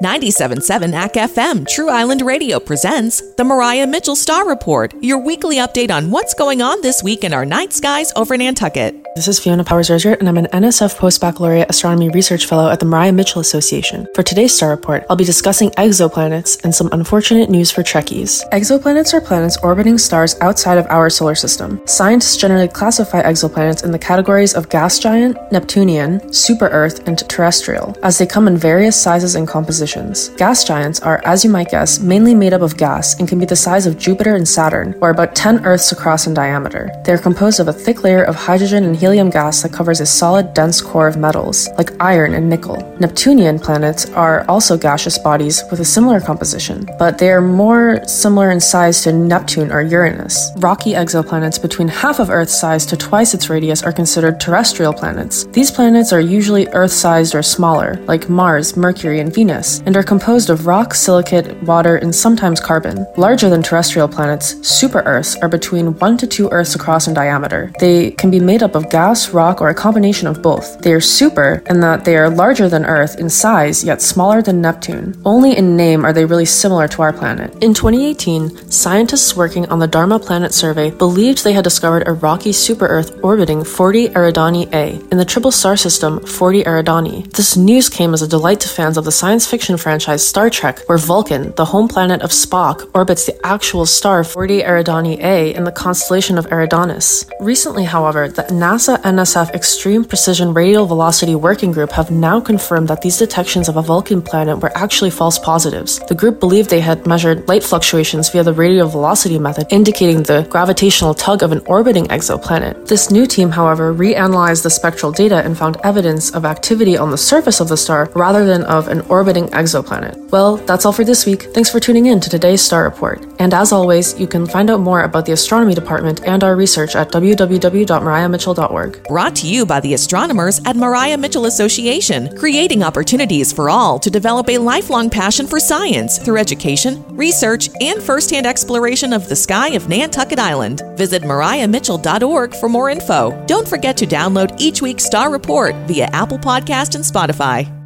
[0.00, 5.90] 97.7 ACK FM True Island Radio presents the Maria Mitchell Star Report, your weekly update
[5.90, 8.94] on what's going on this week in our night skies over Nantucket.
[9.16, 12.78] This is Fiona Powers Ozyurt, and I'm an NSF Post Baccalaureate Astronomy Research Fellow at
[12.78, 14.06] the Maria Mitchell Association.
[14.14, 18.48] For today's Star Report, I'll be discussing exoplanets and some unfortunate news for Trekkies.
[18.50, 21.84] Exoplanets are planets orbiting stars outside of our solar system.
[21.86, 27.96] Scientists generally classify exoplanets in the categories of gas giant, Neptunian, super Earth, and terrestrial,
[28.04, 29.87] as they come in various sizes and compositions.
[30.36, 33.46] Gas giants are, as you might guess, mainly made up of gas and can be
[33.46, 36.90] the size of Jupiter and Saturn, or about 10 Earths across in diameter.
[37.04, 40.06] They are composed of a thick layer of hydrogen and helium gas that covers a
[40.06, 42.76] solid, dense core of metals, like iron and nickel.
[43.00, 48.50] Neptunian planets are also gaseous bodies with a similar composition, but they are more similar
[48.50, 50.50] in size to Neptune or Uranus.
[50.56, 55.44] Rocky exoplanets between half of Earth's size to twice its radius are considered terrestrial planets.
[55.46, 60.02] These planets are usually Earth sized or smaller, like Mars, Mercury, and Venus, and are
[60.02, 63.06] composed of rock, silicate, water, and sometimes carbon.
[63.16, 67.72] Larger than terrestrial planets, super Earths are between 1 to 2 Earths across in diameter.
[67.80, 70.80] They can be made up of gas, rock, or a combination of both.
[70.80, 74.60] They are super in that they are larger than Earth in size, yet smaller than
[74.60, 75.20] Neptune.
[75.24, 77.52] Only in name are they really similar to our planet.
[77.62, 82.52] In 2018, scientists working on the Dharma Planet Survey believed they had discovered a rocky
[82.52, 87.30] super Earth orbiting 40 Eridani A in the triple star system 40 Eridani.
[87.32, 90.80] This news came as a delight to fans of the science fiction franchise Star Trek,
[90.86, 95.64] where Vulcan, the home planet of Spock, orbits the actual star 40 Eridani A in
[95.64, 97.28] the constellation of Eridanus.
[97.40, 103.02] Recently, however, the NASA NSF Extreme Precision Radial Velocity Working Group have now confirmed that
[103.02, 105.98] these detections of a Vulcan planet were actually false positives.
[106.08, 110.46] The group believed they had measured light fluctuations via the radial velocity method, indicating the
[110.48, 112.86] gravitational tug of an orbiting exoplanet.
[112.86, 117.18] This new team, however, reanalyzed the spectral data and found evidence of activity on the
[117.18, 120.16] surface of the star rather than of an orbiting exoplanet.
[120.30, 121.42] Well, that's all for this week.
[121.54, 123.24] Thanks for tuning in to today's Star Report.
[123.38, 126.94] And as always, you can find out more about the astronomy department and our research
[126.96, 129.04] at www.mariamitchell.org.
[129.04, 134.10] Brought to you by the astronomers at Maria Mitchell Association, creating opportunities for all to
[134.10, 139.68] develop a lifelong passion for science through education, research, and firsthand exploration of the sky
[139.70, 140.82] of Nantucket Island.
[140.96, 143.44] Visit mariamitchell.org for more info.
[143.46, 147.77] Don't forget to download each week's Star Report via Apple Podcast and Spotify.